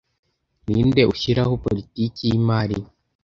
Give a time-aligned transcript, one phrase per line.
[0.69, 2.77] Ninde ushyiraho politiki yimari